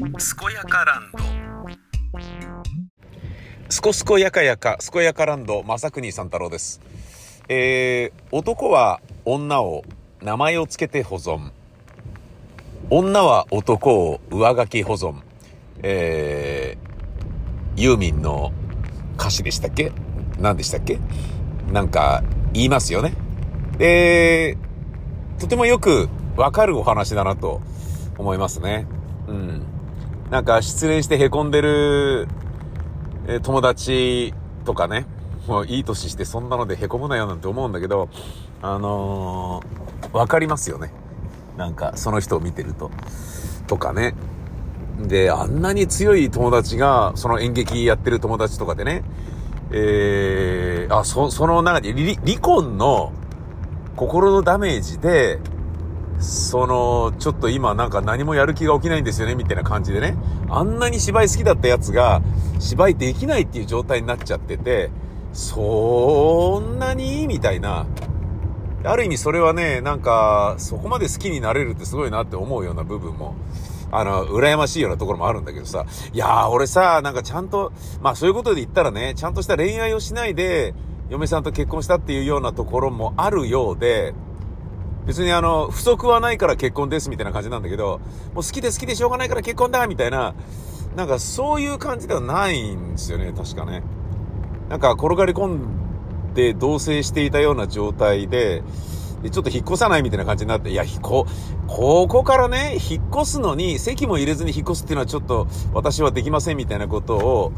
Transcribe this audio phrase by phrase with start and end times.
[0.00, 0.08] 健
[0.54, 1.18] やかランド
[3.68, 6.80] すこすこやかやか健やかランド正国三太郎です
[7.50, 9.84] えー、男は女を
[10.22, 11.50] 名前を付けて保存
[12.88, 15.16] 女は男を上書き保存
[15.82, 18.52] えー、ユーミンの
[19.18, 19.92] 歌詞でしたっけ？
[20.38, 20.98] 何でしたっけ？
[21.70, 22.22] なんか
[22.54, 23.12] 言いますよね。
[23.76, 24.56] で、
[25.38, 27.60] とてもよくわかるお話だなと
[28.16, 28.86] 思いますね。
[29.28, 29.66] うん。
[30.30, 32.28] なんか失恋して凹んでる、
[33.26, 34.32] え友達
[34.64, 35.06] とかね、
[35.48, 38.08] もういい年してそんなので凹むなよなんて思うんだけど、
[38.62, 40.92] あのー、わかりますよね。
[41.56, 42.92] なんかその人を見てると。
[43.66, 44.14] とかね。
[45.00, 49.02] で、あんなに強い友達が、その演劇やってる友達とかでね、
[49.72, 53.12] えー、あ、そ、その中で、離婚の
[53.96, 55.40] 心のダメージで、
[56.20, 60.16] その、ちょっと今なんか何もやる気が起きないんですよね、みたいな感じでね。
[60.48, 62.22] あんなに芝居好きだったやつが、
[62.58, 64.90] 芝居できないっていう状態になっちゃってて、
[65.32, 67.20] そんなに？
[67.20, 67.86] いいみたいな。
[68.82, 73.34] ある意味それはね、なんか、そこまで好きになれるってすごいなって思うような部分も
[73.92, 80.74] あの、羨ましいようなところもあるんだけどさ、いやー、俺さ、なんかちゃんと、まあそういうことで言ったらね、ちゃんとした恋愛をしないで、
[81.08, 84.14] 嫁さんと結婚したっていうようなところもあるようで、
[85.10, 87.98] 別にあの、不足はないから結婚ですみたいな感じなんだけど、
[88.32, 90.36] もう好きで好きでしょうがないから結婚だみたいな、
[90.94, 93.82] なんかそういう感じではないんですよね、確かね。
[94.68, 98.62] なんか転がり込んで同棲していたような状態で、
[99.20, 101.26] で、ちょっと引っ越さないみたいな感じになって、いや、こ、
[101.66, 107.52] ここからね、引っ越すのに、席も入れずに引っ越すっていうのはちょっと、私はできませんみたいなことを、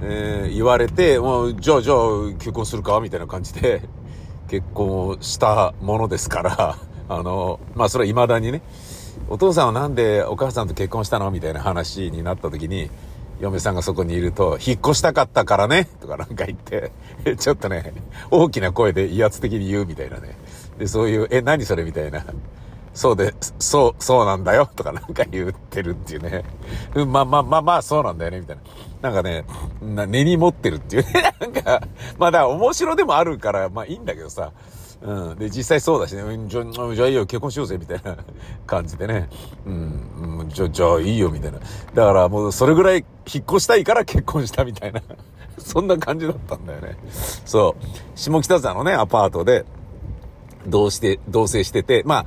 [0.00, 1.96] えー、言われて、もう、じゃあ、じゃあ、
[2.38, 3.82] 結婚するかみたいな感じで、
[4.48, 6.78] 結婚したものですから、
[7.08, 8.62] あの、まあ、それは未だにね、
[9.28, 12.90] お父さんはなんでお母さんと結婚したのみたいな話になった時に、
[13.40, 16.92] 嫁さんがそこにいると、引っ越したかったからねとかなんか言って、
[17.36, 17.92] ちょっとね、
[18.30, 20.36] 大きな声で威圧的に言うみたいなね。
[20.78, 22.24] で、そういう、え、何それみたいな。
[22.94, 26.44] そうで、そう、そうなんだよとかなんか言ってるっていうね。
[26.94, 28.62] うん、まあまあまあまあ、そうなんだよね、みたいな。
[29.04, 29.44] なんかね、
[29.82, 31.34] 根に持ってるっていうね。
[31.38, 31.82] なんか、
[32.16, 34.50] まだ面白でもあるから、まあいいんだけどさ。
[35.02, 35.36] うん。
[35.36, 38.16] で、実際そうだしね、じゃ、じゃあいいよ、結婚しようぜ、みたいな
[38.66, 39.28] 感じでね。
[39.66, 40.46] うん。
[40.48, 41.58] じゃ、じゃあいいよ、みたいな。
[41.92, 45.02] だからもうそれぐらい引っ越したいから結婚したみたいな。
[45.58, 46.96] そんな感じだったんだよね。
[47.44, 48.18] そう。
[48.18, 49.66] 下北沢のね、アパートで、
[50.66, 52.26] 同して、同棲してて、まあ、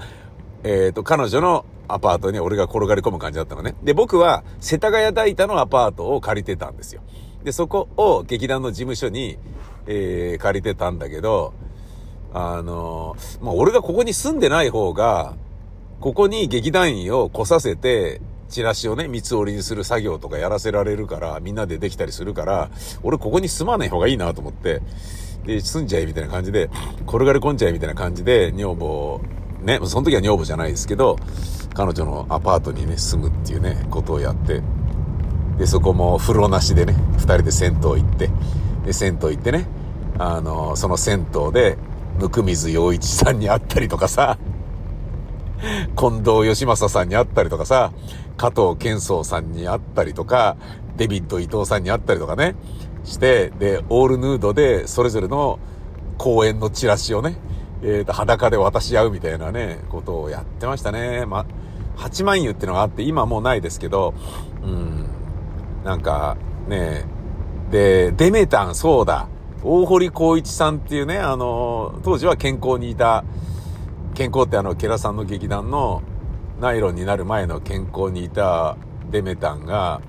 [0.64, 3.76] えっ、ー、と、彼女のアパートに俺が転がり込む感じだったのね。
[3.84, 7.02] で、僕は世田谷大田のアパートを借りてたんですよ。
[7.44, 9.38] で、そこを劇団の事務所に、
[9.86, 11.54] えー、借りてたんだけど、
[12.34, 15.36] あの、まあ、俺がここに住んでない方が、
[16.00, 22.70] ここに劇団員を来させて、チラシをね、三つ折りにする作業とかやらせられるから、みんなでできたりするから、
[23.04, 24.82] 俺ここに住まない方がいいなと思って、
[25.46, 26.70] で、住んじゃえみたいな感じで、
[27.08, 29.22] 転がり込んじゃえみたいな感じで、女房、
[29.62, 31.18] ね、その時は女房じゃないですけど、
[31.74, 34.62] 彼女のアパートにね、住むっていうね、ことをやって、
[35.58, 38.30] で、そこも風呂なしでね、二人で銭湯行って、
[38.86, 39.68] で、銭湯行ってね、
[40.20, 41.78] あの、その銭湯で、
[42.20, 44.38] 温水洋一さんに会ったりとかさ、
[45.96, 47.92] 近藤義正さんに会ったりとかさ、
[48.38, 50.58] 加藤健壮さんに会ったりとか、
[50.96, 52.56] デビッド伊藤さんに会ったりとかね、
[53.04, 55.60] して、で、オールヌードでそれぞれの
[56.18, 57.38] 公演のチラシをね、
[57.82, 61.26] えっ、ー、と、裸で渡し合うみたいなね、ことをやってましたね。
[61.26, 61.46] ま、
[61.98, 64.14] 8万湯ってのがあって、今もうないですけど、
[64.64, 65.06] うん、
[65.84, 66.38] なんか、
[66.68, 67.06] ね、
[67.72, 69.28] で、デメタン、そうだ、
[69.64, 73.24] 大堀光一さんっていうね、あの、当時は健康にいた、
[74.16, 76.02] 健康ってあの、ケラさんの劇団の
[76.60, 78.78] ナイロンになる前の健康にいた
[79.12, 80.02] デメタンが、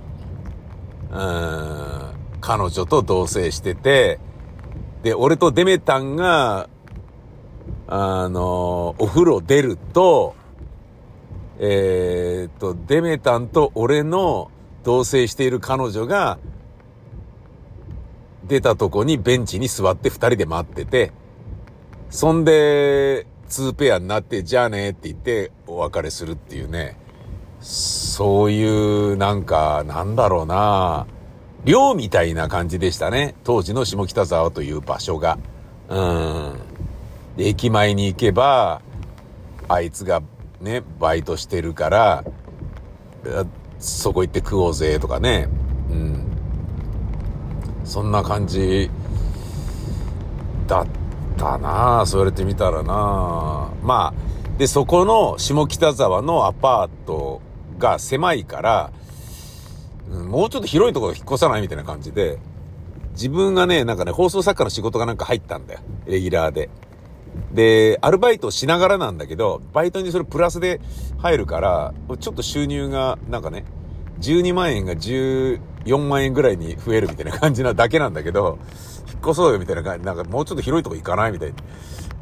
[1.11, 4.19] うん、彼女と同棲してて、
[5.03, 6.69] で、俺とデメタンが、
[7.89, 10.37] あの、お風呂出ると、
[11.59, 14.51] えー、っと、デメタンと俺の
[14.85, 16.39] 同棲している彼女が、
[18.47, 21.13] 出たとこにベンチに座って二人で待ってて、
[22.11, 26.97] そんで、ツーペアになって、じゃあねって言ってお別れするっていうね、
[27.61, 31.07] そういうなんか、なんだろうな
[31.65, 33.35] 寮みたいな感じでしたね。
[33.45, 35.39] 当時の下北沢という場所が。
[35.89, 36.68] うん。
[37.39, 38.83] 駅前に行けば、
[39.69, 40.23] あいつが
[40.61, 42.25] ね、バイトしてるから、
[43.79, 45.49] そこ行って食おうぜとかね。
[45.91, 46.25] うん。
[47.85, 48.91] そんな感じ
[50.67, 50.87] だっ
[51.37, 57.41] たなそう言われてみたらなまあ、で、そこの下北沢のアパート
[57.79, 58.93] が狭いから、
[60.11, 62.39] もうちょっと広いところ引っ越さないみたいな感じで、
[63.13, 65.81] 自分がね、なんかね、放送作家の仕事がなんか入ったんだよ。
[66.07, 66.69] レギュラーで。
[67.53, 70.81] で、アルバイトしながらなんだけど、バイトにそれプラスで
[71.19, 73.65] 入るから、ちょっと収入が、なんかね、
[74.21, 75.61] 12万円が14
[75.99, 78.59] 万円ぐらいに増えるみたいな感じなだけなんだけど、
[79.09, 81.55] 引っ越そうよみたいな感じ、なんかもうちょっと広いとこ行かないみたいに、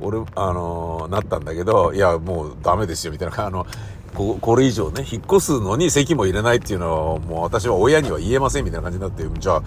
[0.00, 3.66] 俺、あのー、なったんだけど、いや、もうダメですよみたいな、あの、
[4.14, 9.62] ここれ以上ね、引っ越すのに席も入れないっていうのを、もう私は親には言えませんみたいな感じになって、じゃあ、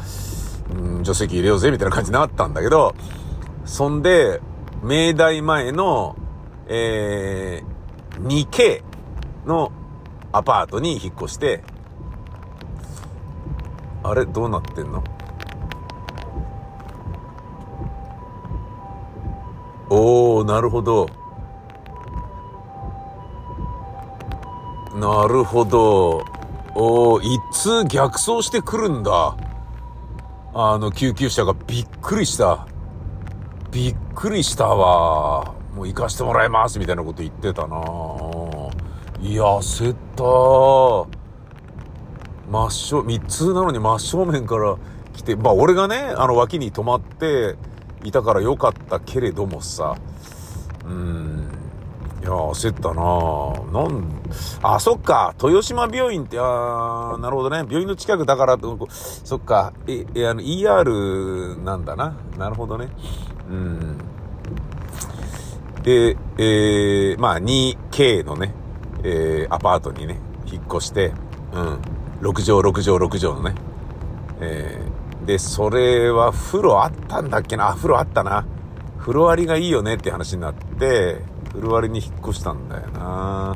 [0.72, 2.96] うん、じゃあ席入れようぜみたいな感じになったんだけど、
[3.66, 4.40] そんで、
[4.82, 6.16] 明大前の、
[6.68, 8.82] えー、2K
[9.46, 9.72] の
[10.32, 11.64] アパートに引っ越して、
[14.04, 14.26] あれ？
[14.26, 15.04] どうなってんの？
[19.90, 21.10] おー、なるほど。
[24.96, 26.24] なるほど。
[26.76, 29.36] おー、一通逆走してくるんだ？
[30.54, 32.69] あの救急車がびっくりした。
[33.72, 35.54] びっくりしたわ。
[35.76, 37.78] もう行かしてもらいますみたいなこと言ってたな
[39.22, 41.20] いや、焦った。
[42.50, 44.76] 真っ正、三つなのに真正面から
[45.14, 47.56] 来て、まあ俺がね、あの脇に止まって
[48.04, 49.96] いたからよかったけれどもさ、
[50.86, 51.48] うん、
[52.22, 54.22] いや、焦ったななん、
[54.64, 58.58] あ、そっか、豊島病院って、あなるほどね、病院の近くだから、
[58.90, 62.18] そっか、え、え、あの、ER なんだな。
[62.38, 62.90] なるほどね。
[65.84, 68.54] で、えー、まあ、2K のね、
[69.04, 71.14] えー、アパートにね、引っ越して、
[71.54, 71.80] うん。
[72.22, 73.56] 6畳、6畳、6畳のね。
[74.42, 77.74] えー、で、それは風呂あったんだっけな？
[77.76, 78.46] 風呂あったな。
[79.00, 83.56] 風呂割りがいいよねって話になって、風呂割りに引っ越したんだよな。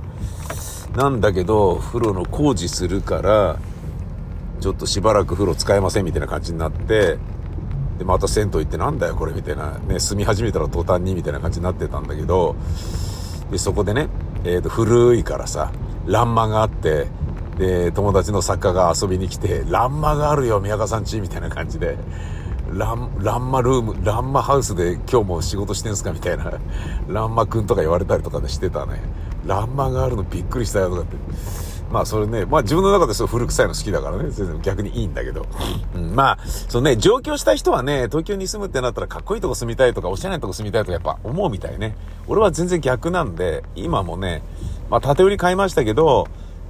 [0.95, 3.57] なんだけど、風呂の工事するから、
[4.61, 7.17] ちょっとしばらく風呂使えませんみたいな感じになって、
[7.97, 12.55] で、また銭湯行ってなんだよこれみたいな、ね、住み始めたら途端にみたいな感じになってたんだけど、
[13.51, 14.07] で、そこでね、
[14.43, 15.71] えっ、ー、と、古いからさ、
[16.05, 17.07] 欄間があって、
[17.57, 21.97] で、友達の作家が遊びに来て、ランマがあるよ、宮川さんち、みたいな感じで、
[22.73, 26.51] ラン、ランマルーム、ランマハウスで今日も仕事してんすかみたいな、
[27.07, 29.01] ランマくんとか言われたりとかでしてたね。
[29.45, 31.17] ランマがあるのびっくりしたよとかって。
[31.93, 35.45] まあそれね、まあ自分の中でそう古臭いの好きだからね、全然逆にいいんだけど。
[35.93, 41.95] うん、まあ、そのね、上京した人はね、東京に住むってなったらかっこいいとこ住みたいとか、おしゃれなとこ住みたいとかやっぱ思うみたいね。
[42.27, 44.41] 俺は全然逆なんで、今もね、
[44.89, 46.27] まあ縦売り買いましたけど、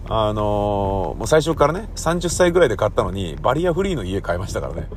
[0.09, 4.89] あのー、もう最初からね、30歳ぐらいで買ったのに、バリアフリーの家買いましたからね。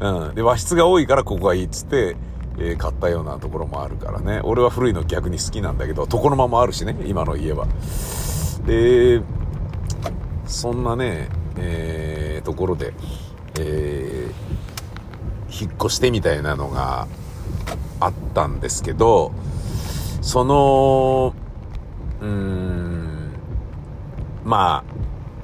[0.00, 0.34] うん。
[0.34, 2.16] で、和室が多いからここがいいっつって、
[2.58, 4.40] えー、買ったようなところもあるからね。
[4.44, 7.66] 俺は古いの逆に好きなんだけど、床の間もあるしね、今の家は。
[8.66, 9.22] で、
[10.50, 12.92] そんなね、えー、ところで、
[13.58, 17.06] えー、引っ越してみたいなのが
[18.00, 19.32] あったんですけど、
[20.20, 21.34] その、
[22.20, 23.30] うーん、
[24.44, 24.94] まあ、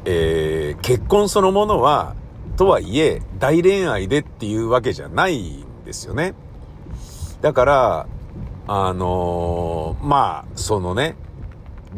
[0.05, 2.17] えー、結婚そのものは、
[2.57, 6.35] とはいえ、大恋愛でっていうわけじゃないんですよね。
[7.43, 8.07] だから、
[8.67, 11.15] あのー、まあ、そのね、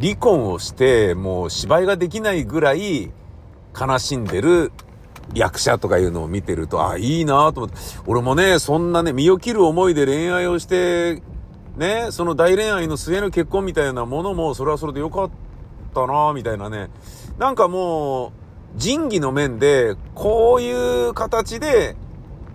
[0.01, 3.11] 離婚をして、もう芝居ができないぐらい
[3.79, 4.71] 悲しんでる
[5.33, 7.75] 役者とかいうのを見てると、あ、いいなと思って、
[8.07, 11.21] 俺もね、そんなね、身を切る思いで恋愛をして、
[11.77, 15.49] ね、その大恋愛の末の結婚みたいなものも、それはそれでよかった
[15.89, 16.89] ったなみたいなね。
[17.37, 18.31] なんかもう、
[18.75, 21.95] 仁義の面で、こういう形で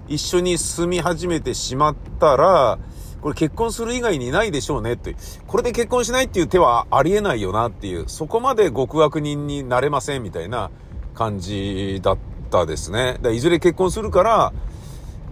[0.08, 2.78] 一緒に住み始めてしまったら、
[3.24, 5.16] これ結婚する以外にないでしょうねって。
[5.46, 10.70] これで結婚しないっていう手はありえないよなっていう、そこまで極悪人になれませんみたいな
[11.14, 12.18] 感じだっ
[12.50, 13.18] たですね。
[13.32, 14.52] いずれ結婚するから、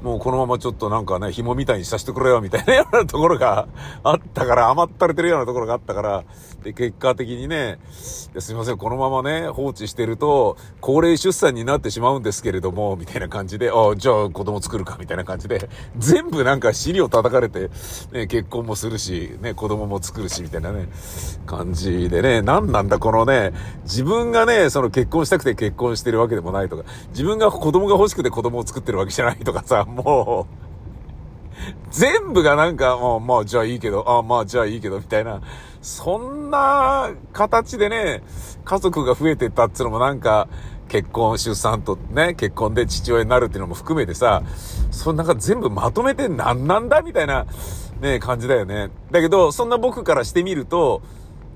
[0.02, 3.68] もうこのままちょっとなんかね、紐みたいにさせてくれよみたいな ようなところが
[4.02, 6.25] あったから、甘ったれてるようなところがあったから、
[6.64, 15.68] で、結果的にね、すいません、このままね、放置してると、高齢出産になってしまうんですけれども、みたいな感じで、あじゃあ子供作るか、みたいな感じで、
[15.99, 17.71] 全部なんか尻を叩かれて、
[18.12, 20.88] ね、結婚もするし、ね、子供も作るし、みたいなね、
[21.47, 23.52] 感じでね、何なんだ、このね、
[23.85, 30.63] 自分がね、その結婚したくて結婚してるわけでもないとか、自分が子供が欲しくて子供を作ってるわけじゃないとかさ、もう、
[31.91, 35.41] 全部がなんか、もう、まあ、じゃあいいけど、あまあ、じゃあいいけど、みたいな、
[35.81, 38.23] そんな形でね、
[38.65, 40.49] 家族が増えてったっつうのもなんか、
[40.89, 44.43] 結婚、出産とね、結婚で父親になるっていうのも含めてさ、
[44.91, 47.47] そんなんか全部まとめて何なんだみたいな、
[48.01, 48.91] ね、感じだよね。
[49.11, 51.03] だけど、そんな僕からしてみると、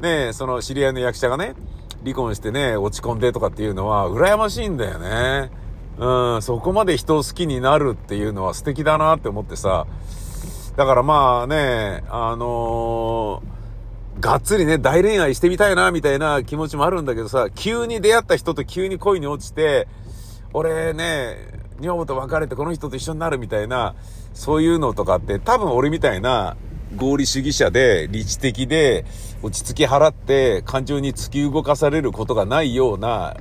[0.00, 1.54] ね、その知り合いの役者がね、
[2.02, 5.50] 離婚してね、落ち込んでとかっていうのは、羨ましいんだよね。
[5.98, 9.86] うん、そこまで人を好きになるっていうのは素敵だなって思ってさ。
[10.76, 19.88] だからまあね、あのー、がっつりね、大恋愛してみたいな、みたいな気持ちもあるんだけどさ、急に出会った人と急に恋に落ちて、
[20.52, 21.36] 俺ね、
[21.80, 23.94] 女房と別れてこの人と一緒になるみたいな、
[24.34, 26.56] そういうのとかって多分俺みたいな
[26.94, 29.04] 合理主義者で理知的で
[29.42, 33.36] 落ち着き払って感情に突き動かされることがないような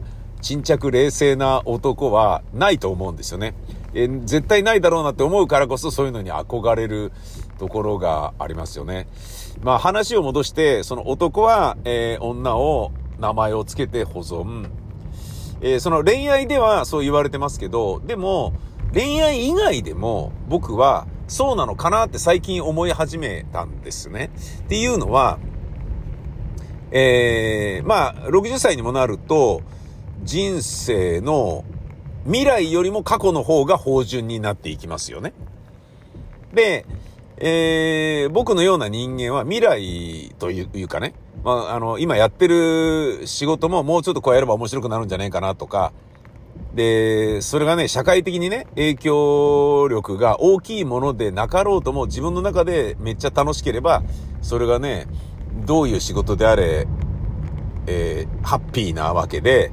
[0.46, 3.56] 沈着冷静な男はないと思うんですよね。
[3.96, 7.12] え絶対ないだろうなって思うからこそそういうのに憧れる
[7.58, 9.08] ところがありますよね。
[9.64, 14.70] まあ話を戻して、その男は、えー、女を名前を付けて保存。
[15.62, 18.54] えー、その恋愛ではそう言われてますけど、でも
[18.94, 24.30] 恋愛以外でも僕はそうなのかなって最近思い始めたんですね。
[24.60, 25.40] っていうのは、
[26.92, 29.64] えー、まあ、60歳にもなると、
[30.25, 31.63] 人生の
[32.25, 35.34] 未来よりも過去の方が芳醇になっていきますよね。
[36.53, 36.86] で、
[37.38, 41.13] えー、僕のような人間は未来というかね、
[41.44, 45.94] まあ、あの、今やってる仕事ももうちょっとこうやれば面白くなるんじゃないかなとか、
[46.74, 54.01] で、それがね、社会的にね、影響力が大きいものでなかろうとも自分の中でめっちゃ楽しければ、
[54.41, 55.08] それがね、
[55.65, 56.88] どういう仕事であれ、
[57.86, 59.72] えー、ハッピーなわけで、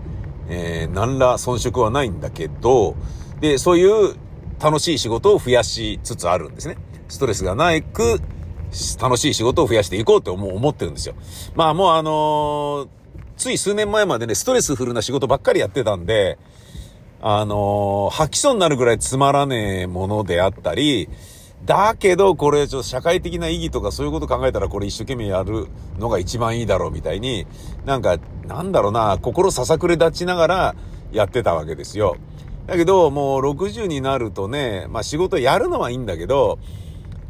[0.48, 2.96] えー、何ら遜色はないんだけど、
[3.40, 4.16] で、そういう
[4.60, 6.76] 楽しい仕事を増やしつつあるんですね。
[7.08, 8.20] ストレスがないく、
[9.00, 11.14] 楽しい仕事を増やしていこうって思思ってるんですよ。
[11.54, 12.88] まあもうあのー、
[13.36, 16.38] つい数年前までね、ストレスフルな仕事ばっかりやってたんで、
[17.20, 21.08] あのー、吐きそうになるぐらいつまらねえものであったり、
[21.64, 27.46] だけど、これ、ちょっと社会的な意義とかそういうこと考えたら、これ一生懸命やるのが一番いいだろうみたいに、
[27.84, 30.74] なんか、なんだろうな、心ささくれ立ちながら
[31.12, 32.16] やってたわけですよ。
[32.66, 36.58] だけど、もう60になるとね、まあ仕事やるのはいいんだけど、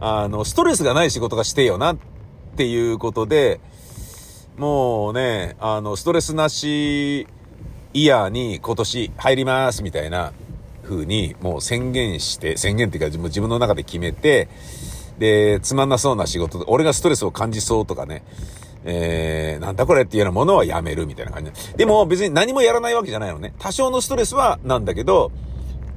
[0.01, 1.97] あの、ストレスがない仕事がしてよなっ
[2.57, 3.61] ていうことで、
[4.57, 7.27] もうね、あの、ストレスなし、
[7.95, 10.33] イヤーに今年入りますみたいな
[10.93, 14.49] 風にもう宣言して、宣言っていうか自分の中で決めて、
[15.19, 18.25] で、つまんなそうな仕事で、俺がストレスを感じそうとかね、
[18.85, 21.79] えー、なんだこれっていうようなものはやめるみたいな感じで。
[21.79, 23.55] でも別に何もやらないわけじゃないのね。
[23.59, 25.31] 多少のストレスはなんだけど、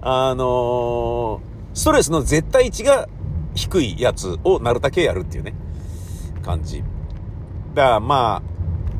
[0.02, 1.40] あのー、
[1.74, 3.08] ストレスの絶対値が
[3.56, 5.56] 低いやつをなるだけやるっていうね、
[6.44, 6.84] 感じ。
[7.74, 8.44] だからま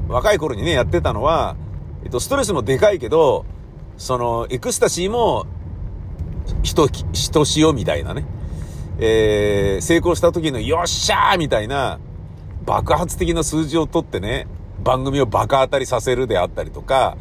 [0.10, 1.56] あ、若い頃にね、やってたのは、
[2.04, 3.46] えっと、ストレスもでかいけど、
[3.98, 5.46] その、エクスタシーも、
[6.64, 8.26] ひと、ひとしおみたいなね。
[8.98, 12.00] えー、成功した時のよっしゃーみたいな、
[12.66, 14.48] 爆発的な数字を取ってね、
[14.84, 17.18] 番組をバカ当たりさせるであったりとか、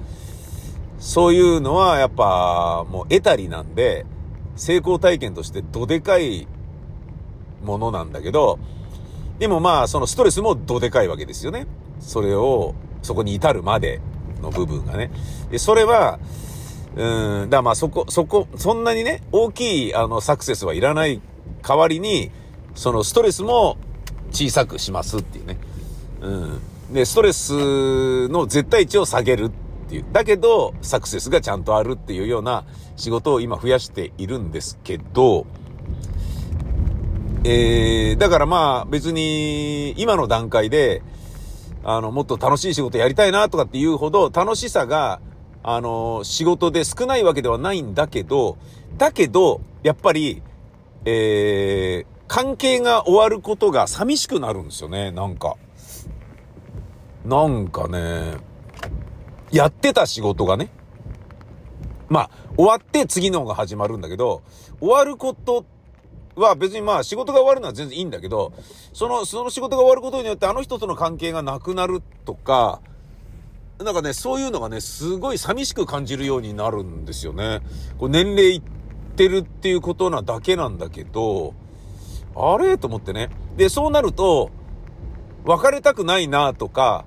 [0.99, 4.07] そういうのはやっぱもう得たりなんで、
[4.57, 6.47] 成功体験としてどでかい
[7.64, 8.59] ものなんだけど、
[9.38, 11.66] でもまあそのストレスもどでかいわけですよね。
[12.00, 14.00] それを、そこに至るまで
[14.40, 15.11] の部分がね。
[15.50, 16.19] で、それは、
[16.96, 21.20] うん、だまあそこ、そこ、そんなにね、大きい、あの、サクセスはいらない
[21.62, 22.30] 代わりに、
[22.74, 23.76] そのストレスも
[24.30, 25.58] 小さくしますっていうね。
[26.20, 26.60] うん。
[26.92, 29.50] で、ストレスの絶対値を下げるっ
[29.88, 30.04] ていう。
[30.12, 32.64] だけど、サクセスがちゃんとあるっていうような
[32.96, 35.46] 仕事を今増やしているんですけど、
[37.44, 41.02] えー、だからまあ別に今の段階で、
[41.82, 45.20] あの、もっと楽しい仕事やりたいなとかっていうほど楽しさが、
[45.66, 48.59] あの、仕事で少ないわけではないんだけど、
[48.99, 50.42] だけど、やっぱり、
[51.06, 55.56] えー、関係が終わることが寂しくなるんですよね、なんか。
[57.25, 58.37] なんかね、
[59.50, 60.68] やってた仕事がね、
[62.11, 64.42] まあ、終わって次のが始まるんだけど、
[64.80, 65.64] 終わること
[66.37, 68.52] は別にまあ仕事が終わるのは全然いいんだけど、
[68.92, 72.83] その、その仕事が終わることによってあの人との関係がなくなるとか、
[73.83, 77.61] なんかね、そういうのがね、すごい寂しく感じるようになるんですよね。
[77.99, 78.62] こう年齢いっ
[79.16, 81.54] てるっていうことなだけなんだけど、
[82.37, 82.78] あれ？
[82.78, 83.31] と思ってね。
[83.57, 84.50] で、そうなると、
[85.45, 87.04] 別れたくないなとか、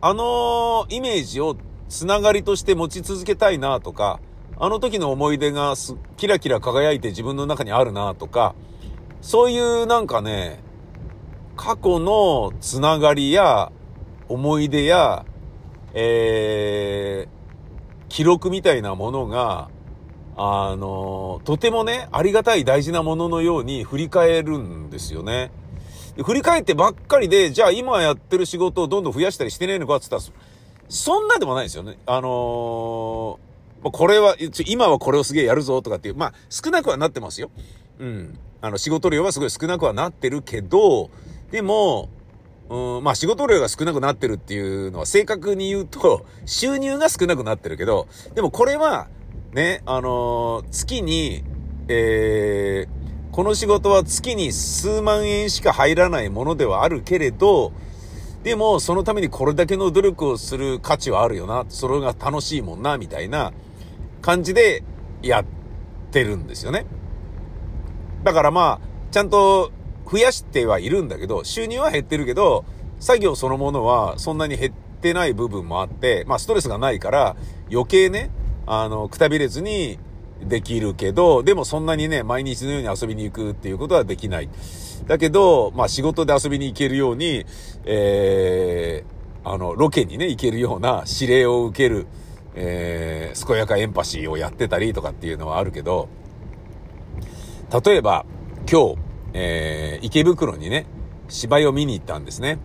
[0.00, 1.56] あのイメージを
[1.88, 4.20] つながりとして持ち続けたいなとか、
[4.58, 8.54] あの時の思い出がすキラキラ輝いて自分の中にあるなとか、
[9.20, 10.60] そういうなんかね、
[11.56, 13.72] 過去のつながりや
[14.28, 15.24] 思い出や、
[15.94, 19.70] えー、記録みたいなものが、
[20.36, 25.52] あの、とてもね、ありがたい大事なもののように振り返るんですよね。
[26.22, 30.36] 振り返ってばっかりで、じゃあ今やってる仕事をどんどん増やしたりしてねえのかって言ったら、
[30.88, 31.98] そんなでもないですよね。
[32.06, 34.36] あのー、これは、
[34.66, 37.50] 今はこれをすげえやるぞとかっていう、まあ、少なくはなってますよ。
[37.98, 38.38] うん。
[38.60, 41.10] あの、仕事量はすごい少なくはなってるけど、
[41.50, 42.08] でも、
[42.70, 49.08] うん、まあ仕事量が少なくなってるっていうのは正確に言うと、 収入が少なくなってるけど、でもこれは、
[49.52, 51.44] ね、あのー、月に、
[51.88, 57.72] えー、この仕事は月に数万円しか入らないものではあるけれど、
[58.42, 63.52] でもそのためにこれだけの努力をする価値はあるよな、それが楽しいもんな、みたいな
[64.20, 64.82] 感じで
[65.22, 65.44] やっ
[66.10, 66.86] てるんですよね。
[68.22, 69.70] だからまあ、ちゃんと
[70.10, 72.64] 増やしてはいるんだけど、収入は減ってるけど、
[72.98, 77.36] 作業そのものはそんなに減ってない部分もあって、まあストレスがないから
[77.70, 78.30] 余計ね、
[78.66, 79.98] あの、くたびれずに
[80.42, 84.48] できるけど、でもそんなにね、毎日のように遊びに行くっていうことはできない。
[85.06, 87.44] だけど、まあ仕事で遊びに行けるように、
[87.84, 92.06] えー、あの、ロケにね、行けるような指令を受ける、
[92.54, 96.08] えー、健やかエンパシーをやってたりとかっていうのはあるけど、
[97.84, 98.24] 例えば、
[98.70, 99.03] 今日、
[99.34, 100.86] えー、池袋にね、
[101.28, 102.58] 芝居を見に行ったんですね。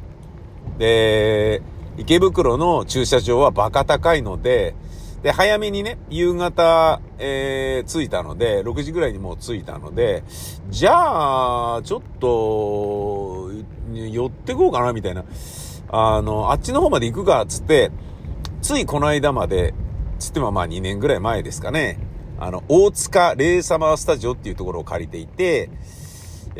[0.77, 1.61] で、
[1.97, 4.75] 池袋の駐車場はバカ高いので、
[5.23, 10.23] で、早めにね、夕方、えー、着いたので、6時ぐらいにもう着いたので、
[10.69, 13.51] じゃあ、ちょっと、
[13.93, 15.25] 寄ってこうかな、みたいな。
[15.89, 17.91] あの、あっちの方まで行くか、つって、
[18.61, 19.73] ついこの間まで、
[20.19, 21.99] つってもまあ2年ぐらい前ですかね、
[22.39, 25.69] あの、大塚レイサマースタジオっていうところを借りていて、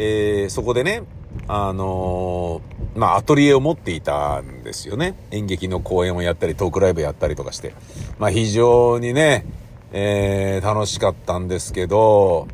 [0.01, 1.03] えー、そこでね、
[1.49, 5.13] あのー、まあ、アトリエを持っていたんですよね。
[5.31, 7.73] 演劇の公演をやったり、トークライブやったりとかして。
[8.17, 9.45] まあ、非常にね、
[9.91, 12.47] えー、楽しかったんですけど、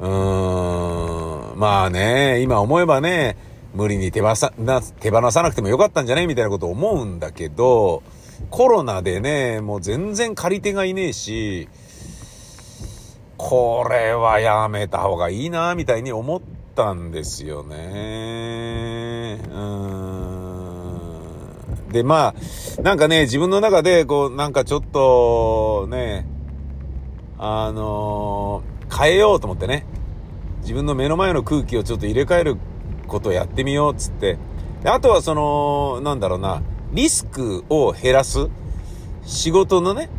[0.00, 3.38] うーん、まあね、今思えばね、
[3.72, 8.02] 無理に手放さ、な、手放さなくてもよかったんじゃねみたいなこと思うんだけど、
[8.50, 11.70] コロナでね、もう全然借り手がいねえし、
[13.38, 16.40] これはやめた方がいいな、みたいに思っ
[16.74, 19.38] たんですよね。
[19.48, 19.56] う
[21.86, 21.88] ん。
[21.92, 26.26] で、まあ、なんかね、自分の中で、こう、なんかちょっと、ね、
[27.38, 29.86] あのー、変えようと思ってね、
[30.62, 32.56] 自分の目の前の空気をちょっと入れ替える
[33.06, 34.36] ことをやってみようっ、つって。
[34.82, 36.60] であとはその、なんだろうな、
[36.92, 38.48] リスクを減らす。
[39.24, 40.10] 仕事のね、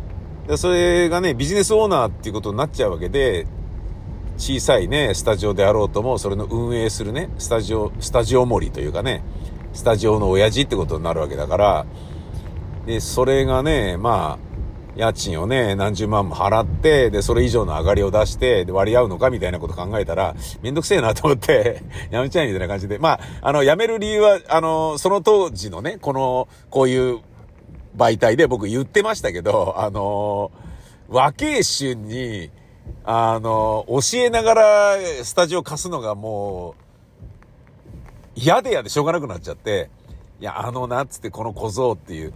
[0.56, 3.46] それがね、ビジネスオーナーっていうことになっちゃうわけで、
[4.36, 9.22] 小さいね、スタジオであろうとも、それの運営するね、スタジオ、スタジオ森というかね、
[9.72, 11.86] スタジオの親父ってことになるわけだから、
[12.86, 14.50] で、それがね、まあ、
[14.96, 22.98] 家賃をね、何十万も払って、で、それ以上の上がりを出して、で、割り合うのかみたいなこと考えたら、めんどくせえなと思って やめちゃえみたいな感じで。
[22.98, 27.20] まあ、あの、辞める理由は、あの、その当時のね、この、こういう
[27.96, 32.50] 媒体で僕言ってましたけど、あのー、和慶春に、
[33.04, 36.82] あのー、教えながらスタジオ貸すのがもう、
[38.34, 39.90] 嫌で嫌でしょうがなくなっちゃって、
[40.40, 42.32] いや、あのな、つってこの小僧っていう、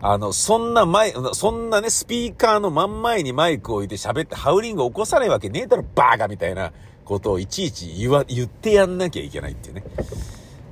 [0.00, 6.72] あの、そんな前、そんなね、スピーカーの真ん前にマイクを置いて喋ってハウリング起こさないわけねえだろ、バーカみたいな
[7.04, 9.84] ことをいちいち言わ、言ってやんなきゃいけないっていうね。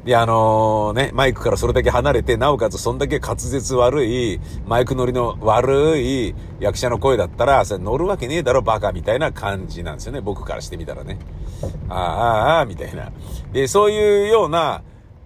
[0.05, 10.21] で、あのー、ね、マイクからそれだけ離れて、なおかつそんだけ滑舌悪い、マイク乗りの悪い役者の声だったら、それ乗るわけねえだろ、バカみたいな感じなんですよね。
[10.21, 11.19] 僕からしてみたらね。
[11.89, 13.13] ああ、ああ、みたいな。
[13.53, 14.83] で、そういうような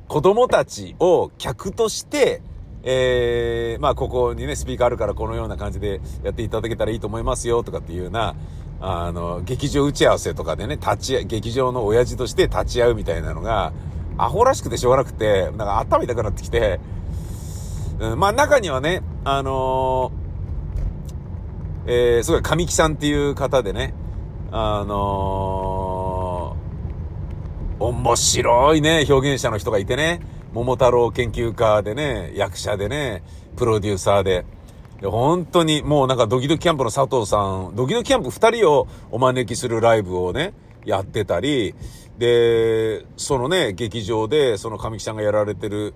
[0.09, 2.43] 子供たちを客として、
[2.83, 8.37] えー、まあ、ここにね、スピーカーあるからこのような感じでやっていただけたらいいと思いますよ、とかっていうような、
[8.81, 13.73] あの、劇場打ち合わせとかでね、立ち、劇場の親父として立ち会うみたいなのが、
[14.19, 16.81] アホらしくてしょうがなくて、なんか頭痛くなってきて、
[18.01, 23.95] うん、まあ中にはね、あのー、えー、すごい神木さんっていう方でね、
[24.51, 30.21] あのー、面白いね、表現者の人がいてね、
[30.53, 33.23] 桃太郎研究家でね、役者でね、
[33.57, 34.45] プロデューサーで、
[35.01, 37.37] で本当にもうなんかドキドキキャンプの佐藤さ
[37.71, 40.55] ん、ドキドキキャンプ二人をお招きするライブをね、
[40.87, 41.75] やってたり、
[42.19, 45.93] で、そのね、劇場で、その神木さんがやられてる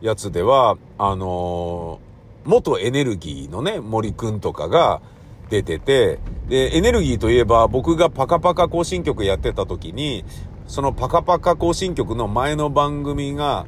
[0.00, 5.00] やつでは、あのー、元エネルギーのね、森くんとかが
[5.48, 10.24] 出てて、で、エネルギーといえば、僕がパカパカ行進曲やってた時に、
[10.66, 13.66] そのパカパカ行進曲の前の番組が、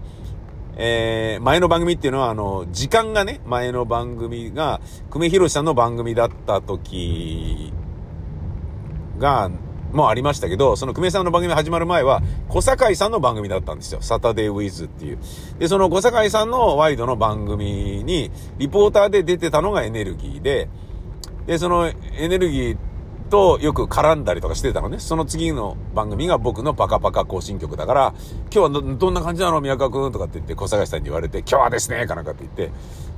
[0.76, 4.80] えー、前の番組っていうのは、あの、時間がね、前の番組が、
[5.10, 7.72] 久米宏さんの番組だった時
[9.18, 9.50] が、
[9.94, 14.00] もありましたけど、その久米さんの番組始まる前は、小堺さんの番組だったんですよ。
[14.02, 15.18] サタデーウィズっていう。
[15.58, 20.68] で、その小堺さんのワイドの番組に、リポーターで出てたのがエネルギーで、
[21.46, 21.94] で、そのエ
[22.28, 22.76] ネルギー
[23.30, 24.98] とよく絡んだりとかしてたのね。
[24.98, 28.14] その次の番組が僕のパカパカ更新曲だから、
[28.52, 29.60] 今日はどんな感じなの？
[29.60, 32.70] 宮川くんとかって言って、小坂さんに言われて、今日はですねかなんかって言って、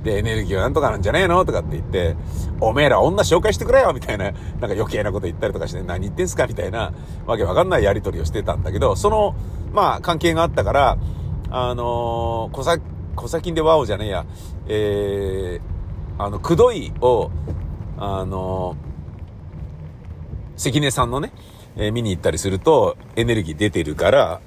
[0.03, 1.43] で、エネルギーはなんとかなんじゃねえの？
[1.45, 2.15] とかって言って、
[2.59, 3.93] おめえら女紹介してくれよ！
[3.93, 6.47] みたいな、なんか余計なこと言ったりとかして、何言ってんすか？
[6.47, 6.93] みたいな、
[7.25, 9.35] わけわかんないやりとりをしてたんだけど、その、
[9.73, 10.97] まあ、関係があったから、
[11.49, 12.83] あのー、小崎、
[13.15, 14.25] 小崎でワオじゃねえや、
[14.67, 17.29] えー、あの、くどいを、
[17.97, 18.86] あのー
[20.57, 21.31] 関根さんのね、
[21.77, 24.41] えー、見に行ったりすると、エネルギー出てるから、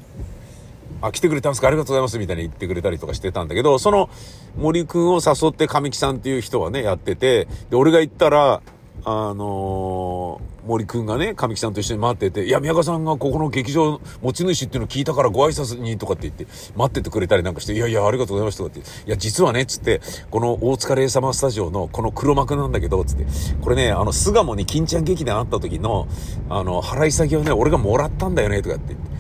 [1.03, 1.69] あ、来てくれたんですか？
[1.69, 4.11] ありがとうございますみたいに言ってくれたりとかしてたんだけど、その
[4.59, 8.61] 森くんを誘って神木さんっていう人はね、やってて、で、俺が行ったら、
[9.05, 16.47] あの、森くんがね、神木さんと一緒に待ってて、いや、宮川さんがここの劇場持ち主っていうのを聞いたからご挨拶にとかって言って、
[16.77, 23.27] 待っててくれたりなんかして、いやいや、ありがとうございますとかって、いや、実はね、つって、この大塚レイサマースタジオのこの黒幕なんだけど、つって、
[23.61, 26.09] これね、あの、巣鴨に金ちゃん劇団あった時の、
[26.49, 29.11] あの、払い下げをね、俺がもらったんだよね、とかって言って。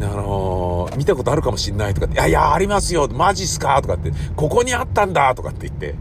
[0.00, 3.80] あのー、見たことあるかもしんないとかって、いやいや、ありますよ、マジっすか？
[3.82, 5.94] とかって、ここにあったんだとかって言って、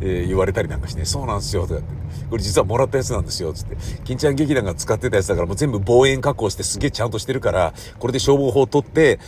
[0.00, 2.01] えー、言われたりなんかして、そうなんですよ、とかって。
[2.32, 3.76] これ実はもらったやつなんですよ、つって。
[4.04, 9.20] 金ちゃん劇団が使ってたやつだからもう全部望遠加工してすげえちゃんとしてるから、これで消防法を取って、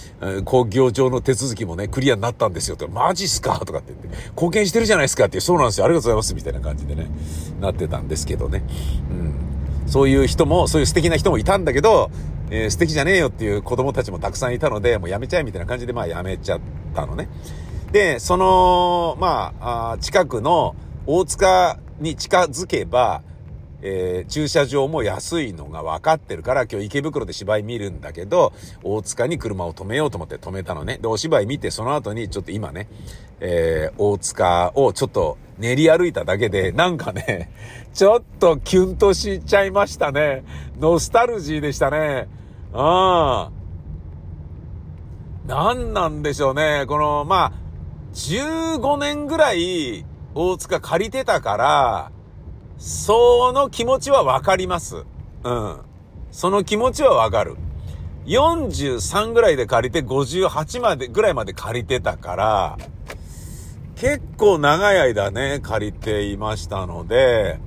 [0.46, 7.10] 工業上の手続きもね、クリアになったんですよ、とマジっすかとかって言って、貢献してるじゃないですかって、そうなんですよ、ありがとうございます、みたいな感じでね、
[7.60, 8.64] なってたんですけどね。
[9.10, 9.34] うん。
[9.86, 12.10] そういう人も、そういう素敵な人もいたんだけど、
[12.48, 16.60] えー、素敵じゃねえよっていう子供たちもたくさんいたので、もうやめちゃえみたいな感じで、まあやめちゃっ
[16.94, 17.28] たのね。
[17.92, 20.74] で、その、まあ、あ近くの
[21.06, 23.22] 大塚に近づけば、
[23.86, 30.98] えー、駐車場も安いのが分かってるから、今日池袋で芝居見るんだけど、大塚に車を止めようと思って止めたのね。
[30.98, 32.88] で、お芝居見て、その後にちょっと今ね、
[33.40, 37.52] えー、大塚をちょっと練り歩いただけで、なんかね、
[37.92, 40.44] ちょっとキュンとしちゃいましたね。
[40.80, 42.26] ノスタルジーでしたね。
[42.72, 43.64] ああ。
[45.46, 46.86] 何なんでしょうね。
[46.88, 47.52] この、まあ、
[48.14, 52.12] 15年ぐらい大塚借りてたから、
[52.76, 55.04] その気持ちはわかります。
[55.44, 55.76] うん。
[56.30, 57.56] その気持ちはわかる。
[58.26, 62.78] 43ぐらいで借りて58まで、ぐらいまで借りてたから、
[63.96, 67.60] 結構長い間ね、借りていましたので、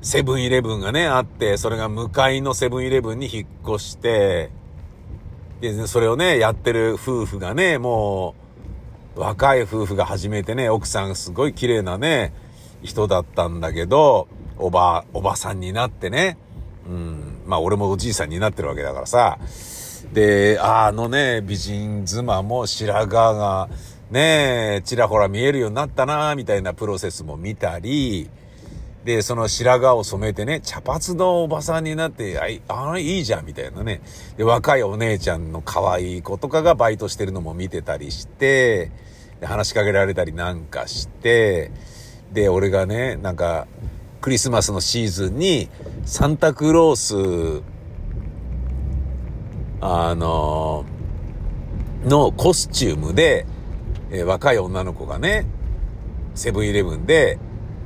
[0.00, 4.50] セブンイレブンがね、あって、それが向かいのセブンイレブンに引っ越して、
[5.60, 8.43] で、それをね、やってる夫婦がね、もう、
[9.16, 12.32] 若い夫婦が始めてね、奥さんすごい綺麗なね、
[12.82, 16.36] 人だったんだけど、おば、おばさんになってね、
[16.88, 19.38] うん、まあ俺もおじいさんになってるわけだからさ、
[20.12, 23.68] で、あのね、美人妻も白髪が
[24.10, 28.28] ね、ちらほら見えるようになったな、みたいなプロセスも見たり、
[29.04, 34.00] で、その白髪を染めてね、茶髪のおばさんになって、あい、あいいじゃん、みたいなね。
[34.36, 38.90] で、若いお姉ちゃんの可愛い子とかがバイトしてるのも見てたりして、
[39.40, 41.70] で話しかけられたりなんかして、
[42.32, 43.66] で、俺がね、なんか、
[44.22, 45.68] クリスマスのシーズンに、
[46.06, 47.62] サンタクロース、
[49.86, 50.86] あの
[52.06, 53.44] のコスチュームで、
[54.10, 55.46] えー、若い女の子がね、
[56.34, 57.38] セブンイレブンで、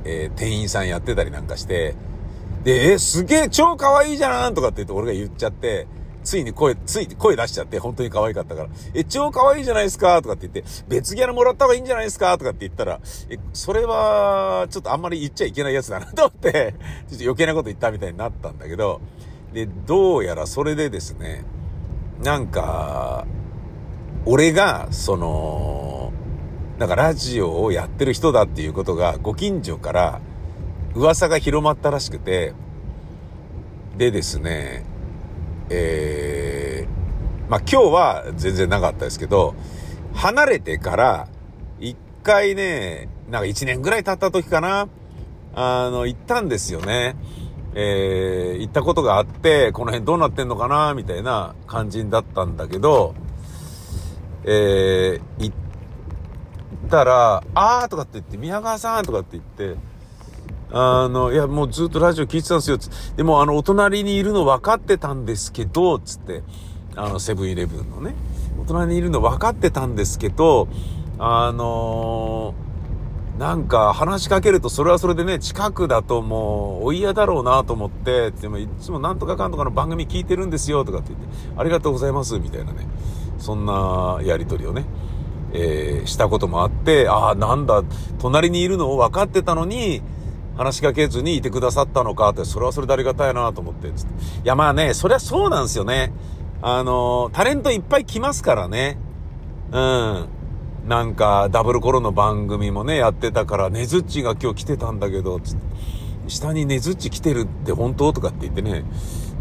[0.05, 1.95] えー、店員さんやってたりなんかして、
[2.63, 5.87] で、えー、すげえ超可愛いじゃんとかって言って俺が言っちゃって、
[6.23, 16.75] ついに声、ついに声出しちゃって、本当に可愛かったから、え、超可愛いじゃないですかとかって言って、別ギャラもらった方がいいんじゃないですかとかって言ったら、え、それは、ちょっとあんまり言っちゃいけないやつだなと思って、
[17.09, 19.01] ちょっと余計なこと言ったみたいになったんだけど、
[19.53, 21.45] で、どうやらそれでですね、
[22.21, 23.25] なんか、
[24.25, 26.11] 俺が、その、
[26.79, 30.21] なんかラジオをやってる人だっていうことが、ご近所から
[30.95, 32.53] 噂が広まったらしくて、
[33.97, 34.85] でですね、
[35.69, 39.55] えー、まあ今日は全然なかったですけど、
[40.13, 41.27] 離れてから
[41.81, 44.87] 一回ね、なんか一年ぐらい経った時かな、
[45.55, 47.17] あの、行ったんですよね。
[47.75, 53.15] えー、行ったことがあって、この辺どうなってんのかな、みたいな感じだったんだけど、
[54.45, 55.55] えー、行っ
[56.89, 59.79] たら、あーとかって言って、宮川さんとかって言って、
[60.71, 62.77] あの、いや、もうずっとラジオ聞いてたんですよ。
[63.15, 66.43] でも、あの、お隣にいるの分かってたんですけど、つって、
[66.95, 68.15] あの、セブンイレブンのね、
[68.61, 70.67] お隣にいるの分かってたんですけど、
[71.17, 72.69] あのー、
[73.39, 82.85] なんか話しかけるとそれはそれでね、近くだともうお嫌だろうなと思って、でもいつもなんとかかんとかの番組聞いてるんですよとかって言って、ありがとうございますみたいなね、
[83.37, 84.85] そんなやりとりをね、
[85.53, 87.83] えー、したこともあって、ああ、なんだ、
[88.19, 90.01] 隣にいるのを分かってたのに、
[90.57, 94.13] 話しかけずにいてくださったのかって、それはそれでありがたいなと思って、つって。
[94.13, 96.11] いや、まあね、そりゃそうなんですよね。
[96.61, 98.97] あの、タレントいっぱい来ますからね。
[99.71, 100.27] うん。
[100.87, 105.69] なんか、ダブルコロの番組もね、やってたから、ねずっちが今日来てたんだけど、つって、
[106.29, 108.83] 下にねずっち来てるって本当とかって言ってね、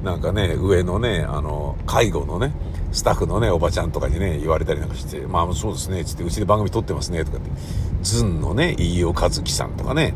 [0.03, 2.53] なんかね、上のね、あの、介護のね、
[2.93, 7.51] スタッフのね、おばちゃんとかにね、言われたりなんかして、まあそうですね、つって、うちで番組撮ってますね、とかって、
[8.03, 10.15] ズンのね、飯尾和樹さんとかね、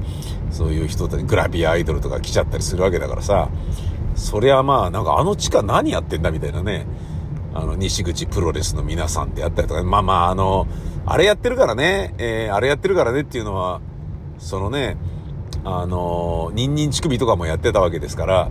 [0.50, 3.50] そういう人たち、グラビアアイドルとか来ちゃったりするわけだからさ、
[4.14, 6.86] そりゃまあ、なんかあの地下何やってんだみたいなね、
[7.54, 10.66] あの、西口プロレスの皆さんであったりとか、まあまあ、あの、
[11.04, 13.80] あれやってるからね、えー、あれやってるからねっていうのは、
[14.38, 14.96] そのね、
[15.64, 18.50] あの、ニンニン乳首とかもやってたわけですから、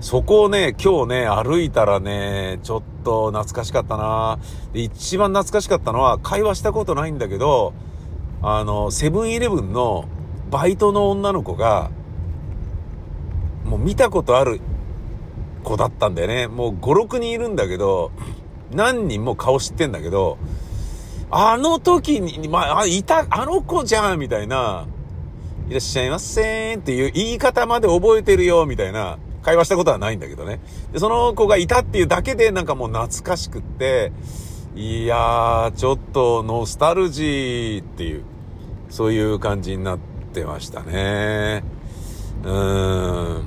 [0.00, 4.38] そこをね、今日ね、歩いたらね、ちょっと懐かしかったな。
[4.72, 7.72] で一番懐かしかったのは、会話したことないんだけど、
[8.40, 10.08] あの、セブンイレブンの
[10.50, 11.90] バイトの女の子が、
[13.64, 14.60] もう見たことある
[15.64, 16.46] 子だったんだよね。
[16.46, 18.12] もう5、6人いるんだけど、
[18.70, 20.38] 何人も顔知ってんだけど、
[21.30, 24.86] あの時に、まあ、いた、あの子じゃんみたいな、
[25.68, 30.60] いらっしゃいませーんっていう言い方まで覚えてるよみたいな、会話したことはないんだけどね。
[30.92, 34.12] で、その子がいたっていうだけでなんかもう懐かしくって、
[34.76, 38.24] いやー、ちょっとノスタルジーっていう、
[38.90, 39.98] そういう感じになっ
[40.34, 41.64] てましたね。
[42.44, 43.46] うーん。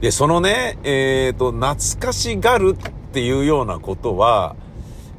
[0.00, 4.56] で、そのね、えっ、ー、と、懐かしがるっていうようなことは、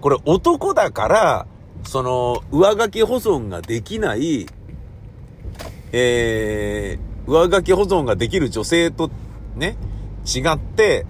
[0.02, 1.48] これ男だから、
[1.84, 4.46] その、上書き保存ができない、
[5.94, 9.10] えー、上書き保存ができる女性と
[9.56, 9.76] ね、
[10.26, 11.06] 違って、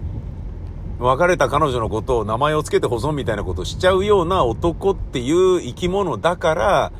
[0.98, 6.92] 別れた彼女のことを名前を付けて保存みたいなことをしちゃうような男っていう生き物だから、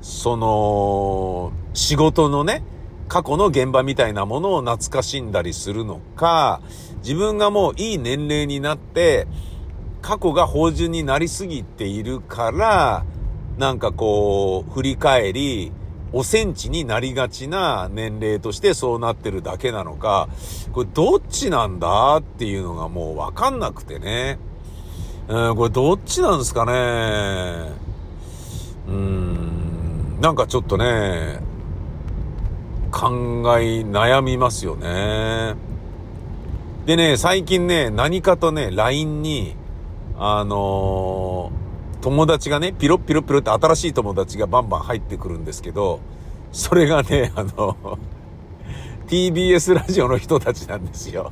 [0.00, 2.62] その、仕事のね、
[3.08, 6.60] 過去の現場みたいなものを懐かしんだりするのか、
[7.02, 9.26] 自分がもういい年齢になって、
[10.00, 13.04] 過去が芳醇になりすぎているから、
[13.58, 15.72] なんかこう、振り返り、
[16.12, 20.28] おセンチになりがちな年齢としてそうなってるだけなのか、
[20.72, 24.38] これどっちなんだっていうのがもうわかんなくてね。
[25.28, 27.72] うん、これどっちなんですかね。
[28.88, 31.40] うん、なんかちょっとね、
[32.90, 33.08] 考
[33.58, 35.54] え悩みますよね。
[36.84, 39.56] でね、最近ね、何かとね、LINE に、
[40.18, 41.61] あのー
[42.02, 46.00] 友達がね、ピロッピロッピロって新しい友達がバンバン入ってくるんですけど、
[46.50, 47.76] それがね、 あの、
[49.06, 51.30] TBS ラジオの人たちなんですよ。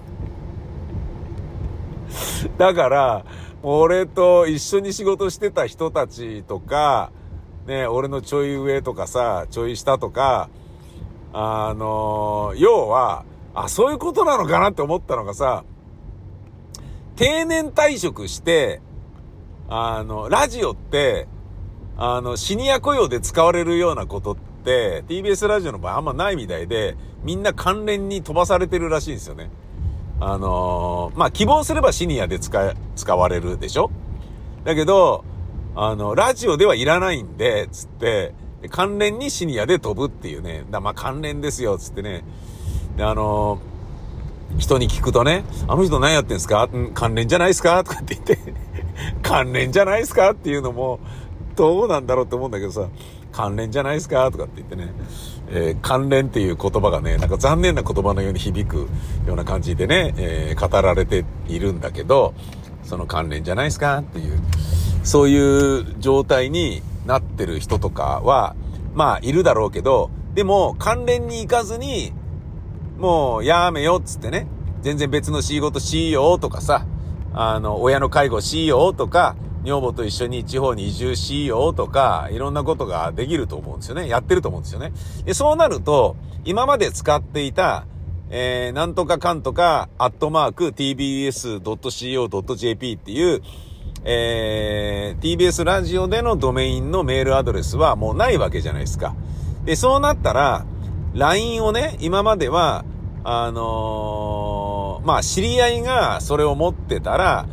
[2.57, 3.25] だから、
[3.65, 7.11] 俺と一緒に仕事してた人たちとか、
[7.67, 10.49] ね、俺のちょい上とかさ、ちょい下とか、
[11.33, 15.65] あの、要は、あ、そういうことなのかなって思ったのがさ、
[17.17, 18.81] 定年退職して、
[19.73, 21.29] あの、ラジオって、
[21.97, 29.49] あの、シニア雇用で使われるようなことって、TBS ラジオの場合あんまないみたいで、みんな関連に飛ばされてるらしいんですよね。
[30.19, 33.91] あのー、まあ、希望すればシニアで使、使われるでしょ？
[34.65, 35.25] だけど、
[35.77, 38.35] あの、ラジオではいらないんで、つって、
[38.71, 40.65] 関連にシニアで飛ぶっていうね。
[40.71, 42.25] だまあ、関連ですよ、つってね。
[42.97, 47.85] で、あのー、人に聞くとね、あの人何やってんすか関連じゃないですか？
[47.85, 48.37] とかって言って
[49.23, 51.01] 関連じゃないですかっていうのも、
[51.57, 52.89] どうなんだろうって思うんだけどさ、
[53.33, 54.93] 関連じゃないですかとかって言ってね、
[55.51, 58.89] えー、関連っていう言葉がね、なんか残念な言葉のように響く
[59.27, 62.35] ような感じでね、えー、語られているんだけど、
[62.83, 64.41] その関連じゃないですかっていう、
[65.03, 68.55] そういう状態になってる人とかは、
[68.95, 72.13] まあ、いるだろうけど、でも、関連に行かずに、
[72.99, 74.47] もう、やめよっつってね、
[74.83, 76.87] 全然別の仕事しようとかさ、
[77.33, 84.09] あの、親の介護しようとか、女房と一緒に地方に移住しようとか、いろんなことができると思うんですよね。
[84.09, 84.93] やってると思うんですよね。
[85.25, 87.85] で、そうなると、今まで使っていた、
[88.31, 92.13] えー、なんとかかんとか、アットマーク、tbs.co.jp
[92.95, 93.43] っていう、
[94.05, 99.15] えー、TBS ラジオでのドメインのメールアドレスはもうないわけじゃないですか。
[99.65, 100.65] で、そうなったら、
[101.13, 102.85] LINE をね、今までは、
[103.25, 104.70] あのー、
[105.05, 107.47] まあ、知り合いがそれを持ってたら、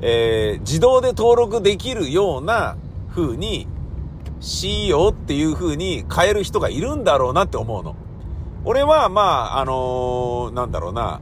[0.00, 2.76] えー、自動で登録できるような
[3.10, 3.66] 風に
[4.40, 7.96] CEO っていう風に変える人がいるんだろうなって思うの。
[8.64, 11.20] 俺は、まあ、あのー、なんだろうな、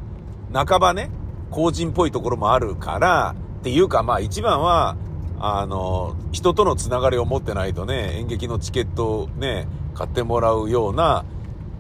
[0.53, 1.11] 半ばね、
[1.51, 4.97] 公人っぽいところもあるから、っていうか、まあ一番は、
[5.39, 11.25] あの、人とのつながりを持ってないとね、演劇のチケットをね、買ってもらうような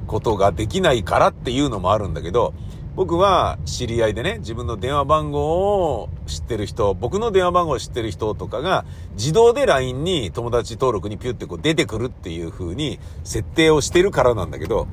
[0.06, 2.54] ことができないからっていうのもあるんだけど、
[2.96, 14.86] 僕は知り合いでね、自分の電話番号を知ってる人、僕の電話番号を知ってる人とかが、自動で LINE に友達登録にピュってこう出てくるっていう風に設定をしてるからなんだけど、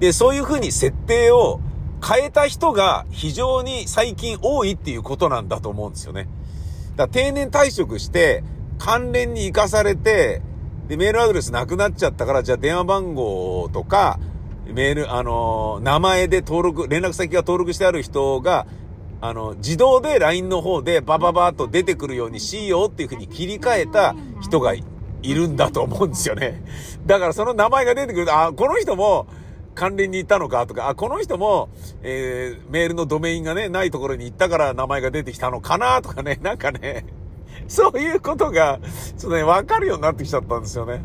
[0.00, 1.60] で、そういう風に設定を
[2.02, 6.28] 変えた人が非常に最近多いっていうことなんだと思うんですよね。
[6.96, 8.42] だから定年退職して、
[8.78, 10.40] 関連に活かされて、
[10.88, 14.18] で、メールアドレスなくなっちゃったから、じゃあ電話番号とか、
[14.72, 18.66] メール、あの名前で登録、連絡先が登録してある人が、
[19.20, 24.82] あの、自動で LINE の方でバババーと出てくるようにしようっていう風に切り替えた人がい
[25.22, 26.62] るんだと思うんですよね。
[27.06, 29.26] だからその名前が出てくると、あ、この人も
[29.74, 31.68] 関連に行ったのかとか、あ、この人も、
[32.02, 37.06] えー、メールのドメインがね、ないところに行ったから名前が出てきたのかなとかね、なんかね、
[37.68, 38.80] そういうことが、
[39.16, 41.02] ちょっとね、わかるようになってきちゃったんですよね。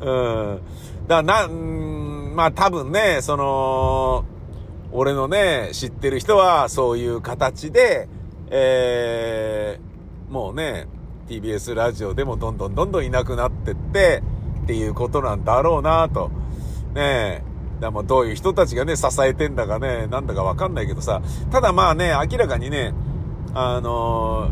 [0.00, 0.60] うん。
[1.06, 4.24] だからな、まあ多分ね、その、
[4.92, 8.08] 俺のね、知ってる人はそういう形で、
[8.48, 10.86] えー、もうね、
[11.28, 14.22] TBS ラジオでもどんどんどんどんいなくなってって、
[14.62, 16.30] っていうことなんだろうなと。
[16.94, 17.54] ねえ。
[17.80, 21.20] だもどういう人たちがね、支えてんだかね、なんだかわかんないけどさ。
[21.50, 22.94] ただまあね、明らかにね、
[23.52, 24.48] あの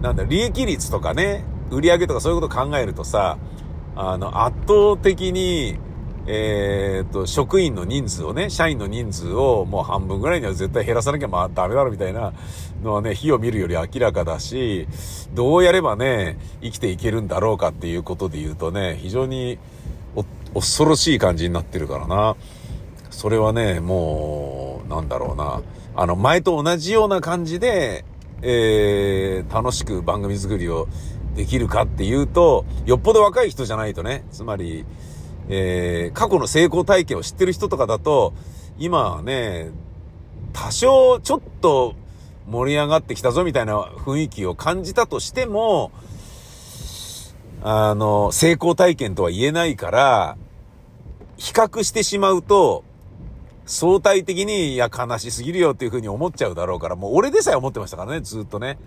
[0.00, 3.38] ー、なんだ、利益率とかね、売り上げとかそういうこと考えるとさ、
[3.96, 5.78] あの、圧倒的に、
[6.26, 12.32] えー、っと、職員の人数をね、社員の人数をもう半分ぐらいには絶対減らさなきゃまあダメだろみたいな
[12.82, 14.88] のはね、火を見るより明らかだし、
[15.34, 19.58] どうやればね、生きていけるんだろうかっていうことで言うとね、非常に
[20.54, 22.36] 恐ろしい感じになってるからな。
[23.10, 25.62] それはね、もう、なんだろうな。
[25.94, 28.04] あの、前と同じような感じで、
[28.42, 30.88] えー、楽しく番組作りを
[31.34, 34.84] できるかっていうと、よっぽど若い人じゃないとね、つまり、
[35.48, 38.32] えー、過去の成功体験を知ってる人とかだと、
[38.78, 39.70] 今はね、
[40.52, 41.94] 多少ちょっと
[42.48, 45.90] 盛り上がってきたぞみたいな雰囲気を感じたとしても、
[47.62, 50.36] あの、成功体験とは言えないから、
[51.36, 52.84] 比較してしまうと、
[53.66, 58.78] 相対的に、いや、悲しすぎるよっていう風に思っちゃうだろうから、もう俺でさえ思ってましたからね、ずっとね。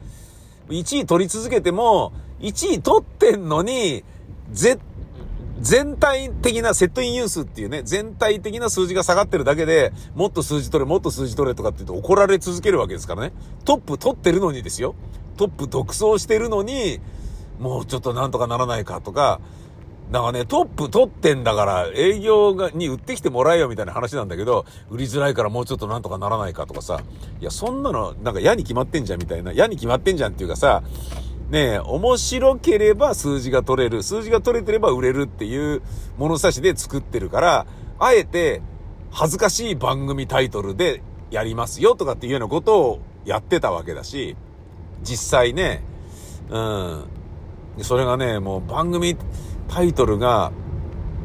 [0.70, 4.04] 1位取り続けても、1位取ってんのに、
[4.52, 4.80] 絶
[5.60, 13.34] 全体的なセットインユースっていうね、全体的な数字が下がってるだけで、もっと数字取れ、もっと数字取れとかって言うと怒られ続けるわけですからね。
[13.65, 14.93] トップ取ってるのにですよ。
[15.36, 17.00] トップ独走してるのに、
[17.60, 19.39] もうちょっとなんとかならないかとか、
[20.12, 27.02] なんかね、トップ取ってんだから営業がに売ってきてもらえよみたいな話なんだけど、売りづらいからもうちょっとなんとかならないかとかさ、
[27.41, 30.84] いや、そんなのなんか嫌に決まってんじゃんみたいな、嫌に決まってんじゃんっていうかさ、
[31.50, 34.04] ねえ、面白ければ数字が取れる。
[34.04, 35.82] 数字が取れてれば売れるっていう
[36.18, 37.66] 物差しで作ってるから、
[38.00, 38.62] あえて
[39.12, 44.36] 恥ずかしい番組タイトルでやりますよとかっていうようなことをやってたわけだし、
[45.04, 45.84] 実際ね、
[46.50, 47.04] うん。
[47.82, 49.16] それがね、もう番組
[49.70, 50.52] タイトルが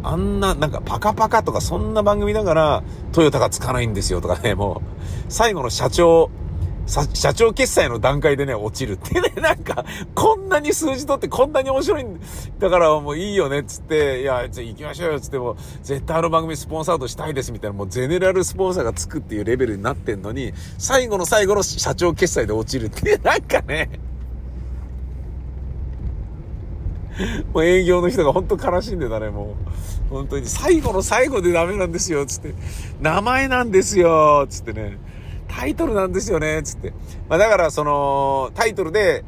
[0.04, 2.82] あんな、なんかパカパカとかそんな番組だから
[3.12, 6.30] トヨタがつかないんですよとかね、もう最後の社長、
[6.86, 12.20] 社長決済の段階でね、落ちる ってね、なんか、こんなに数字取ってこんなに面白いん
[12.58, 23.88] だからもういいよね、っつって、いや、じゃ行きましょうよ、つっても、絶対あの番組スポンサードしたいです、みたいな、もうゼネラルスポンサーがつくっていうレベルになってんのに、最後の最後の社長決済で落ちる って、なんかね、
[27.52, 29.54] もう営業の人が本当悲しんでたね、も
[30.10, 30.14] う。
[30.14, 32.54] 本当に、最後の最後でダメなんですよ、つって。
[33.00, 34.98] 名前なんですよ、つってね。
[35.54, 36.94] タイトルなんですよね、つって。
[37.28, 39.22] まあだからその、タイトルで、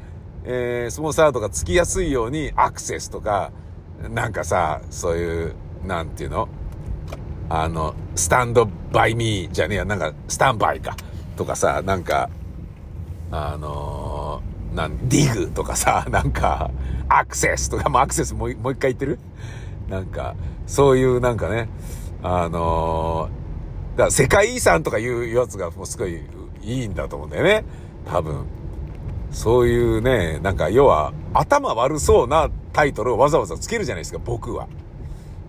[0.44, 3.52] えー、スポンサードがつきやすいように、アクセスとか、
[4.10, 6.48] なんかさ、そういう、なんていうの？
[7.50, 10.96] あの、スタンドバイミーじゃねえや、なんか、スタンバイか。
[11.36, 12.30] とかさ、なんか、
[13.30, 16.70] あのー、なん、ディグとかさ、 なんか、
[17.08, 19.18] アクセスとか、もうアクセスもうもう一回言ってる？
[19.88, 20.34] なんか、
[20.66, 21.68] そういうなんかね、
[22.22, 23.43] あのー
[23.96, 26.20] だから世界遺産とかいうやつがもうすごい
[26.62, 27.64] いいんだと思うんだよね。
[28.06, 28.44] 多分。
[29.30, 34.68] そういうね、なんか要は頭悪そうなタイトルをわざわざつけるじゃないですか、僕は。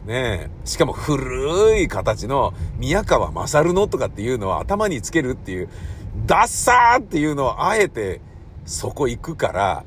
[0.06, 0.50] ねえ。
[0.66, 5.70] しかも古い形の宮川勝のとかっていうのを頭につけるっていう、
[6.26, 8.22] ダッサーっていうのをあえて
[8.66, 9.84] そこ行くから、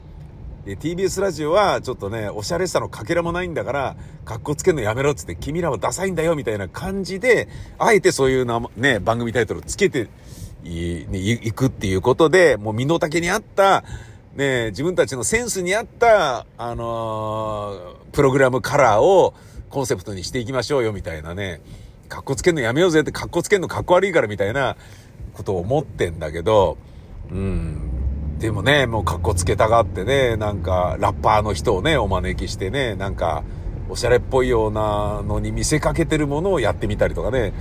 [0.68, 3.96] で、TBS ラジオはちょっとね、おしゃれさのかけらもないんだから、
[4.26, 7.48] 格好つけんのやめろっつって、君らはダサいんだよみたいな感じで、
[7.78, 10.08] あえてそういうな、ね、番組タイトルつけて
[10.64, 13.82] い、ね、いくっていうことで、もう身の丈に合った、
[14.34, 19.32] ね、自分たちのセンスに合った、あのー、プログラムカラーを
[19.70, 21.62] コンセプトにしていきましょうよみたいなね、
[22.10, 24.76] 格好つけんのやめようぜって格好つけんの格好悪いからみたいな
[25.32, 26.76] ことを思ってんだけど、
[27.30, 27.97] うん、
[28.38, 33.42] でもね、もう格好つけたがってね、なんか、ラッパーの人をね、お招きしてね、なんか、
[33.88, 37.52] おしゃれっぽいようなのに見せかけてるものをやってみたりとかね、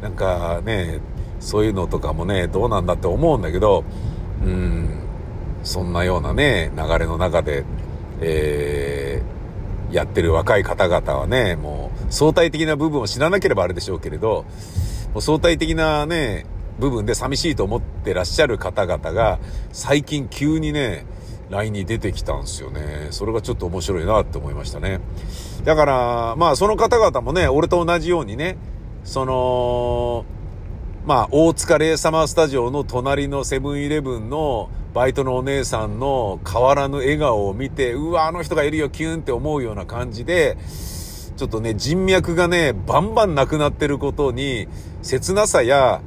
[0.00, 1.00] なんかね、
[1.40, 3.84] そういうのとかもね、どうなんだって思うんだけど、
[4.44, 5.00] うん、
[5.64, 7.64] そんなようなね、流れの中で、
[8.20, 14.44] えー、やってる若い方々はね、もう相対的な部分を知らなければあれでしょうけれど、
[15.14, 16.46] もう相対的なね、
[16.78, 19.38] 部分で寂しいと思ってらっしゃる方々が、
[19.72, 21.06] 最近急にね、
[21.50, 23.08] LINE に出てきたんですよね。
[23.10, 25.00] それがちょっと面白いなって思いましたね。
[25.64, 28.56] だから、まあその方々もね、俺と同じようにね、
[29.04, 30.24] その、
[31.04, 40.56] まあ大塚レイサマースタジオの隣のセブンイレブンのバイトのお姉さんの変わらぬ笑顔を見て、うわ、あの人がいるよ、キュンって思うような感じで、
[41.36, 44.68] ちょっとね、人脈がね、バンバンなくなってることに、
[45.02, 46.00] 切なさや、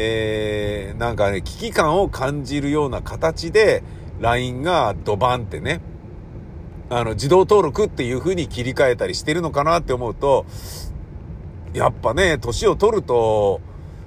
[0.00, 3.82] えー、なんかね、危機感を感じるような形で、
[4.20, 5.80] LINE がドバンってね、
[6.88, 10.46] あの、自動登録っていう風に切り替えたりしてるのかなって思うと、
[11.74, 13.60] やっぱね、年を取ると、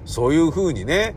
[0.06, 1.14] そういう風にね、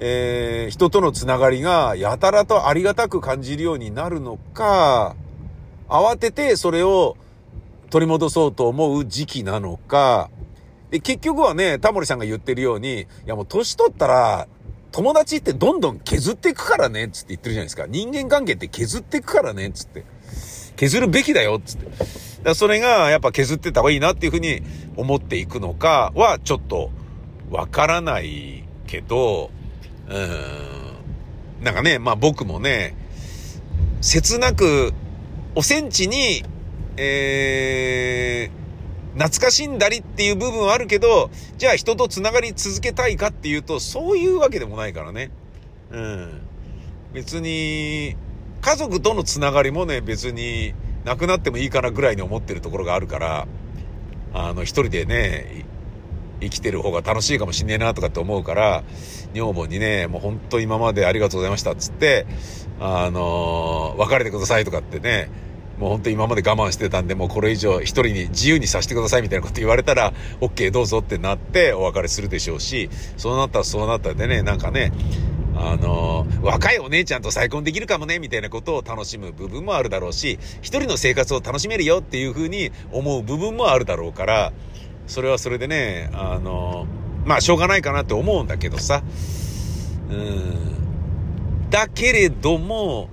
[0.00, 5.14] えー、人とのつながりがやたらとありがたく感じるようになるのか、
[5.90, 7.18] 慌ててそれを
[7.90, 10.30] 取り戻そうと思う時期なのか、
[10.90, 14.48] で、結局はね、タモリさんが言ってるように、いやもう年取ったら、
[14.92, 17.86] 友達ってどんどん削っていくからね、つって言ってるじゃないですか。
[17.86, 20.04] 人間関係って削っていくからね、つって。
[20.76, 21.86] 削るべきだよ、つって。
[22.42, 24.62] だそれが、やっぱ削ってた方がいいなっていうふうに
[24.96, 26.90] 思っていくのかは、ちょっと、
[27.50, 29.50] わからないけど、
[30.08, 31.64] うん。
[31.64, 32.96] なんかね、まあ僕もね、
[34.00, 34.92] 切なく、
[35.54, 36.44] お戦地に、
[36.96, 38.65] えー、
[39.16, 45.30] 懐かしんだりっていう部分はあるけど、じゃあ人と繋がり続けたいかっていうと、そういうわけでもないからね。
[45.90, 46.40] うん。
[47.14, 48.14] 別に、
[48.60, 53.46] 家族との繋がりもね、別になくなってもいいかなぐらいに思ってるところがあるから、
[54.34, 55.64] あの、一人でね、
[56.40, 58.84] 生きてる方が楽しいかもしんねえなとかって思うから、
[59.32, 62.26] 女房にね、もう本当今までありがとうございましたっつって、
[62.80, 65.30] あのー、別れてくださいとかってね、
[65.78, 74.92] もう本当今まで我慢してたんで、もうこれ以上一人に自由にさせてくださいみたいなこと言われたら、OK どうぞってなってお別れするでしょうし、そうなったらそうなったでね、なんかね、
[75.58, 84.52] あの、若いお姉ちゃんと再婚できるかもね、みたいなことを楽しむ部分もあるだろうし、一人の生活を楽しめるよっていうふうに思う部分もあるだろうから、
[85.06, 86.86] それはそれでね、あの、
[87.24, 89.02] まあ、しょうがないかなって思うんだけどさ、
[90.10, 90.76] うん。
[91.70, 93.08] だけれども、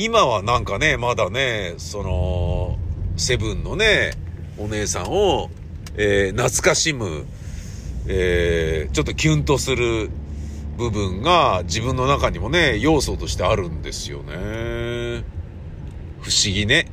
[0.00, 2.78] 今はなんかね、まだね、その、
[3.16, 4.12] セブンのね、
[4.56, 5.50] お姉さんを、
[5.96, 7.26] えー、懐かしむ、
[8.06, 10.08] えー、ちょっとキュンとする
[10.76, 15.24] 部分が自分の中にもね、要素としてあるんですよね。
[16.20, 16.86] 不思議ね。